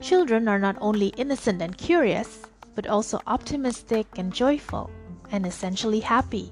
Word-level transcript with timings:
Children 0.00 0.48
are 0.48 0.58
not 0.58 0.80
only 0.80 1.12
innocent 1.20 1.60
and 1.60 1.76
curious, 1.76 2.48
but 2.72 2.88
also 2.88 3.20
optimistic 3.28 4.08
and 4.16 4.32
joyful, 4.32 4.88
and 5.28 5.44
essentially 5.44 6.00
happy. 6.00 6.48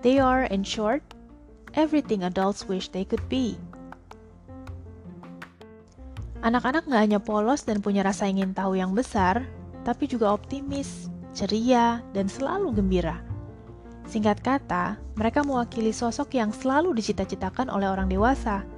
They 0.00 0.16
are, 0.16 0.48
in 0.48 0.64
short, 0.64 1.04
everything 1.76 2.24
adults 2.24 2.64
wish 2.64 2.88
they 2.88 3.04
could 3.04 3.20
be. 3.28 3.60
Anak-anak 6.40 6.88
nggak 6.88 7.02
hanya 7.04 7.20
polos 7.20 7.68
dan 7.68 7.84
punya 7.84 8.00
rasa 8.00 8.24
ingin 8.24 8.56
tahu 8.56 8.80
yang 8.80 8.96
besar, 8.96 9.44
tapi 9.84 10.08
juga 10.08 10.32
optimis, 10.32 11.12
ceria, 11.36 12.00
dan 12.16 12.32
selalu 12.32 12.80
gembira. 12.80 13.20
Singkat 14.08 14.40
kata, 14.40 14.96
mereka 15.20 15.44
mewakili 15.44 15.92
sosok 15.92 16.32
yang 16.32 16.48
selalu 16.48 16.96
dicita-citakan 16.96 17.68
oleh 17.68 17.92
orang 17.92 18.08
dewasa– 18.08 18.64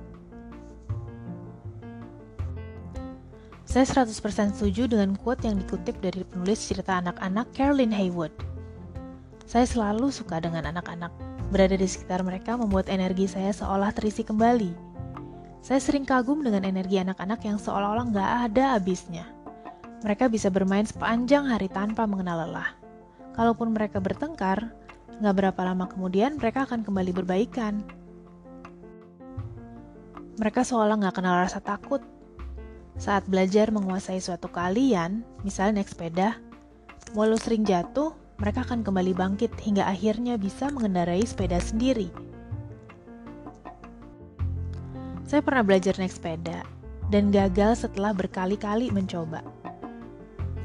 Saya 3.71 3.87
100% 3.87 4.59
setuju 4.59 4.91
dengan 4.91 5.15
quote 5.15 5.47
yang 5.47 5.55
dikutip 5.55 5.95
dari 6.03 6.27
penulis 6.27 6.59
cerita 6.59 6.99
anak-anak 6.99 7.55
Carolyn 7.55 7.95
Haywood. 7.95 8.35
Saya 9.47 9.63
selalu 9.63 10.11
suka 10.11 10.43
dengan 10.43 10.67
anak-anak. 10.75 11.15
Berada 11.55 11.79
di 11.79 11.87
sekitar 11.87 12.27
mereka 12.27 12.59
membuat 12.59 12.91
energi 12.91 13.31
saya 13.31 13.55
seolah 13.55 13.95
terisi 13.95 14.27
kembali. 14.27 14.75
Saya 15.63 15.79
sering 15.79 16.03
kagum 16.03 16.43
dengan 16.43 16.67
energi 16.67 16.99
anak-anak 16.99 17.47
yang 17.47 17.63
seolah-olah 17.63 18.11
nggak 18.11 18.31
ada 18.51 18.75
habisnya. 18.75 19.31
Mereka 20.03 20.27
bisa 20.35 20.51
bermain 20.51 20.83
sepanjang 20.83 21.47
hari 21.47 21.71
tanpa 21.71 22.11
mengenal 22.11 22.51
lelah. 22.51 22.75
Kalaupun 23.39 23.71
mereka 23.71 24.03
bertengkar, 24.03 24.67
nggak 25.23 25.35
berapa 25.47 25.61
lama 25.63 25.87
kemudian 25.87 26.43
mereka 26.43 26.67
akan 26.67 26.83
kembali 26.83 27.15
berbaikan. 27.15 27.87
Mereka 30.43 30.67
seolah 30.67 30.99
nggak 30.99 31.23
kenal 31.23 31.39
rasa 31.39 31.63
takut, 31.63 32.03
saat 33.01 33.25
belajar 33.25 33.73
menguasai 33.73 34.21
suatu 34.21 34.53
kalian, 34.53 35.25
misalnya 35.41 35.81
naik 35.81 35.89
sepeda, 35.89 36.37
walau 37.17 37.41
sering 37.41 37.65
jatuh, 37.65 38.13
mereka 38.37 38.61
akan 38.69 38.85
kembali 38.85 39.17
bangkit 39.17 39.57
hingga 39.57 39.89
akhirnya 39.89 40.37
bisa 40.37 40.69
mengendarai 40.69 41.25
sepeda 41.25 41.57
sendiri. 41.65 42.13
Saya 45.25 45.41
pernah 45.41 45.65
belajar 45.65 45.97
naik 45.97 46.13
sepeda 46.13 46.61
dan 47.09 47.33
gagal 47.33 47.89
setelah 47.89 48.13
berkali-kali 48.13 48.93
mencoba. 48.93 49.41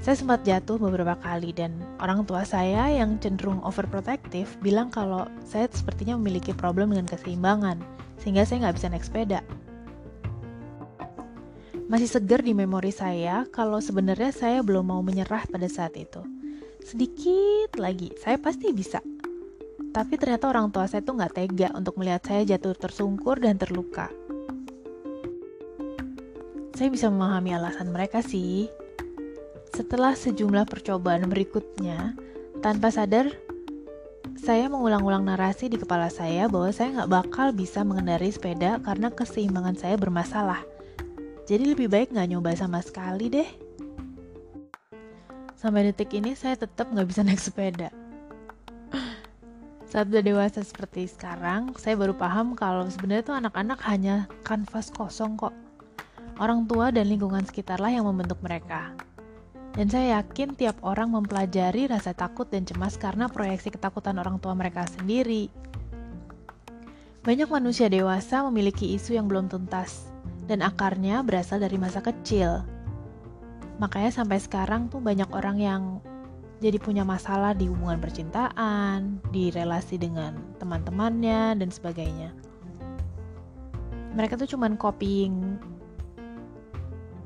Saya 0.04 0.20
sempat 0.20 0.44
jatuh 0.44 0.76
beberapa 0.76 1.16
kali 1.16 1.56
dan 1.56 1.72
orang 2.04 2.28
tua 2.28 2.44
saya 2.44 2.92
yang 2.92 3.16
cenderung 3.24 3.64
overprotective 3.64 4.52
bilang 4.60 4.92
kalau 4.92 5.24
saya 5.48 5.72
sepertinya 5.72 6.20
memiliki 6.20 6.52
problem 6.52 6.92
dengan 6.92 7.08
keseimbangan, 7.08 7.80
sehingga 8.20 8.44
saya 8.44 8.68
nggak 8.68 8.76
bisa 8.76 8.88
naik 8.92 9.08
sepeda 9.08 9.40
masih 11.86 12.10
segar 12.10 12.42
di 12.42 12.58
memori 12.58 12.90
saya 12.90 13.46
kalau 13.54 13.78
sebenarnya 13.78 14.34
saya 14.34 14.60
belum 14.66 14.90
mau 14.90 15.02
menyerah 15.06 15.46
pada 15.46 15.70
saat 15.70 15.94
itu. 15.94 16.22
Sedikit 16.82 17.78
lagi, 17.78 18.10
saya 18.18 18.42
pasti 18.42 18.74
bisa. 18.74 19.02
Tapi 19.94 20.14
ternyata 20.20 20.50
orang 20.50 20.74
tua 20.74 20.90
saya 20.90 21.06
tuh 21.06 21.16
nggak 21.16 21.34
tega 21.34 21.70
untuk 21.78 21.96
melihat 22.02 22.26
saya 22.26 22.42
jatuh 22.44 22.76
tersungkur 22.76 23.38
dan 23.40 23.56
terluka. 23.56 24.10
Saya 26.76 26.92
bisa 26.92 27.08
memahami 27.08 27.56
alasan 27.56 27.94
mereka 27.94 28.20
sih. 28.20 28.68
Setelah 29.72 30.12
sejumlah 30.12 30.68
percobaan 30.68 31.32
berikutnya, 31.32 32.12
tanpa 32.60 32.92
sadar, 32.92 33.32
saya 34.36 34.68
mengulang-ulang 34.68 35.24
narasi 35.24 35.72
di 35.72 35.80
kepala 35.80 36.12
saya 36.12 36.52
bahwa 36.52 36.68
saya 36.76 37.02
nggak 37.02 37.12
bakal 37.12 37.48
bisa 37.56 37.88
mengendarai 37.88 38.30
sepeda 38.36 38.84
karena 38.84 39.08
keseimbangan 39.14 39.80
saya 39.80 39.96
bermasalah. 39.96 40.75
Jadi 41.46 41.78
lebih 41.78 41.86
baik 41.86 42.10
nggak 42.10 42.30
nyoba 42.34 42.58
sama 42.58 42.82
sekali 42.82 43.30
deh. 43.30 43.50
Sampai 45.54 45.86
detik 45.86 46.10
ini 46.18 46.34
saya 46.34 46.58
tetap 46.58 46.90
nggak 46.90 47.06
bisa 47.06 47.22
naik 47.26 47.38
sepeda. 47.38 47.90
Saat 49.86 50.10
udah 50.10 50.26
dewasa 50.26 50.66
seperti 50.66 51.06
sekarang, 51.06 51.72
saya 51.78 51.94
baru 51.96 52.18
paham 52.18 52.58
kalau 52.58 52.90
sebenarnya 52.90 53.32
tuh 53.32 53.38
anak-anak 53.38 53.80
hanya 53.86 54.26
kanvas 54.42 54.90
kosong 54.90 55.38
kok. 55.38 55.54
Orang 56.42 56.68
tua 56.68 56.90
dan 56.92 57.08
lingkungan 57.08 57.46
sekitarlah 57.46 57.94
yang 57.94 58.10
membentuk 58.10 58.42
mereka. 58.42 58.92
Dan 59.78 59.88
saya 59.88 60.20
yakin 60.20 60.58
tiap 60.58 60.82
orang 60.84 61.14
mempelajari 61.14 61.88
rasa 61.88 62.12
takut 62.12 62.50
dan 62.50 62.66
cemas 62.66 62.98
karena 62.98 63.30
proyeksi 63.30 63.72
ketakutan 63.72 64.18
orang 64.18 64.42
tua 64.42 64.52
mereka 64.58 64.84
sendiri. 64.90 65.48
Banyak 67.24 67.48
manusia 67.48 67.88
dewasa 67.88 68.44
memiliki 68.50 68.98
isu 68.98 69.16
yang 69.16 69.32
belum 69.32 69.48
tuntas, 69.48 70.15
dan 70.46 70.62
akarnya 70.62 71.26
berasal 71.26 71.62
dari 71.62 71.78
masa 71.78 72.02
kecil. 72.02 72.62
Makanya 73.82 74.14
sampai 74.14 74.40
sekarang 74.40 74.88
tuh 74.88 75.04
banyak 75.04 75.28
orang 75.36 75.58
yang 75.60 75.84
jadi 76.64 76.80
punya 76.80 77.04
masalah 77.04 77.52
di 77.52 77.68
hubungan 77.68 78.00
percintaan, 78.00 79.20
di 79.30 79.52
relasi 79.52 80.00
dengan 80.00 80.40
teman-temannya 80.62 81.60
dan 81.60 81.70
sebagainya. 81.70 82.32
Mereka 84.16 84.40
tuh 84.40 84.56
cuman 84.56 84.80
copying 84.80 85.60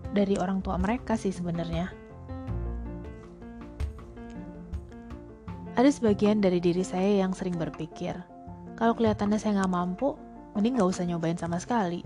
dari 0.10 0.34
orang 0.42 0.66
tua 0.66 0.82
mereka 0.82 1.14
sih 1.14 1.30
sebenarnya. 1.30 1.94
Ada 5.78 5.96
sebagian 5.96 6.42
dari 6.44 6.60
diri 6.60 6.84
saya 6.84 7.24
yang 7.24 7.32
sering 7.32 7.56
berpikir, 7.56 8.18
kalau 8.76 8.92
kelihatannya 8.98 9.40
saya 9.40 9.64
nggak 9.64 9.72
mampu, 9.72 10.18
mending 10.58 10.76
nggak 10.76 10.92
usah 10.92 11.08
nyobain 11.08 11.40
sama 11.40 11.56
sekali. 11.62 12.04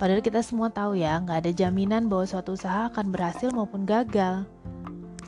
Padahal 0.00 0.24
kita 0.24 0.40
semua 0.40 0.72
tahu 0.72 0.96
ya, 0.96 1.20
nggak 1.20 1.44
ada 1.44 1.52
jaminan 1.52 2.08
bahwa 2.08 2.24
suatu 2.24 2.56
usaha 2.56 2.88
akan 2.88 3.12
berhasil 3.12 3.52
maupun 3.52 3.84
gagal. 3.84 4.48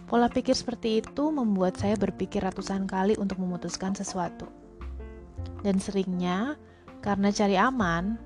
Pola 0.08 0.32
pikir 0.32 0.56
seperti 0.56 1.04
itu 1.04 1.28
membuat 1.28 1.76
saya 1.76 1.92
berpikir 1.92 2.40
ratusan 2.40 2.88
kali 2.88 3.12
untuk 3.20 3.36
memutuskan 3.36 3.92
sesuatu. 3.92 4.48
Dan 5.60 5.76
seringnya, 5.76 6.56
karena 7.04 7.28
cari 7.28 7.60
aman, 7.60 8.16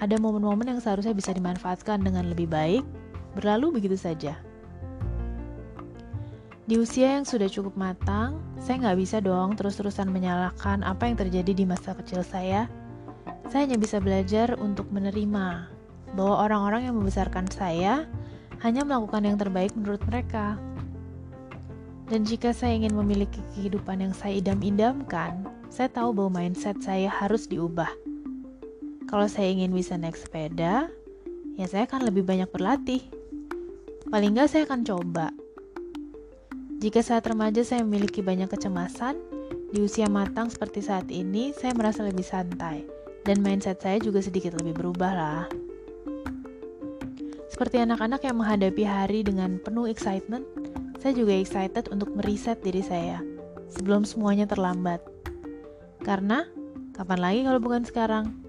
ada 0.00 0.16
momen-momen 0.16 0.72
yang 0.72 0.80
seharusnya 0.80 1.12
bisa 1.12 1.36
dimanfaatkan 1.36 2.00
dengan 2.00 2.24
lebih 2.32 2.48
baik, 2.48 2.88
berlalu 3.36 3.76
begitu 3.76 4.00
saja. 4.00 4.40
Di 6.64 6.80
usia 6.80 7.20
yang 7.20 7.28
sudah 7.28 7.52
cukup 7.52 7.76
matang, 7.76 8.40
saya 8.56 8.80
nggak 8.80 8.96
bisa 8.96 9.20
dong 9.20 9.60
terus-terusan 9.60 10.08
menyalahkan 10.08 10.80
apa 10.88 11.04
yang 11.04 11.20
terjadi 11.20 11.52
di 11.52 11.68
masa 11.68 11.92
kecil 11.92 12.24
saya. 12.24 12.64
Saya 13.52 13.68
hanya 13.68 13.76
bisa 13.76 14.00
belajar 14.00 14.56
untuk 14.56 14.88
menerima, 14.88 15.81
bahwa 16.12 16.44
orang-orang 16.44 16.88
yang 16.88 16.94
membesarkan 16.96 17.48
saya 17.48 18.06
hanya 18.62 18.86
melakukan 18.86 19.26
yang 19.26 19.36
terbaik 19.36 19.74
menurut 19.74 20.00
mereka. 20.06 20.56
Dan 22.12 22.28
jika 22.28 22.52
saya 22.52 22.76
ingin 22.76 22.92
memiliki 22.92 23.40
kehidupan 23.56 24.04
yang 24.04 24.12
saya 24.12 24.38
idam-idamkan, 24.38 25.48
saya 25.72 25.88
tahu 25.88 26.12
bahwa 26.12 26.44
mindset 26.44 26.76
saya 26.84 27.08
harus 27.08 27.48
diubah. 27.48 27.88
Kalau 29.08 29.26
saya 29.28 29.48
ingin 29.48 29.72
bisa 29.72 29.96
naik 29.96 30.16
sepeda, 30.20 30.92
ya 31.56 31.66
saya 31.68 31.88
akan 31.88 32.04
lebih 32.08 32.24
banyak 32.24 32.48
berlatih. 32.52 33.00
Paling 34.12 34.36
nggak 34.36 34.48
saya 34.52 34.62
akan 34.68 34.84
coba. 34.84 35.32
Jika 36.82 37.00
saat 37.00 37.24
remaja 37.24 37.64
saya 37.64 37.86
memiliki 37.86 38.20
banyak 38.20 38.50
kecemasan, 38.50 39.16
di 39.72 39.80
usia 39.80 40.04
matang 40.10 40.52
seperti 40.52 40.84
saat 40.84 41.08
ini, 41.08 41.56
saya 41.56 41.72
merasa 41.72 42.04
lebih 42.04 42.26
santai. 42.26 42.84
Dan 43.24 43.40
mindset 43.40 43.80
saya 43.80 43.96
juga 44.02 44.20
sedikit 44.20 44.58
lebih 44.60 44.76
berubah 44.76 45.12
lah. 45.14 45.61
Seperti 47.62 47.78
anak-anak 47.78 48.26
yang 48.26 48.42
menghadapi 48.42 48.82
hari 48.82 49.20
dengan 49.22 49.54
penuh 49.62 49.86
excitement, 49.86 50.42
saya 50.98 51.14
juga 51.14 51.30
excited 51.38 51.94
untuk 51.94 52.10
meriset 52.10 52.58
diri 52.58 52.82
saya 52.82 53.22
sebelum 53.70 54.02
semuanya 54.02 54.50
terlambat. 54.50 54.98
Karena, 56.02 56.42
kapan 56.90 57.22
lagi 57.22 57.40
kalau 57.46 57.62
bukan 57.62 57.86
sekarang? 57.86 58.41